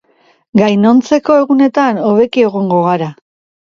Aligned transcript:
Gainontzeko 0.61 1.37
egunetan 1.43 2.03
hobeki 2.09 2.49
egongo 2.51 2.85
gara. 2.93 3.17